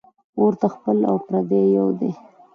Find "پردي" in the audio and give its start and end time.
1.25-1.61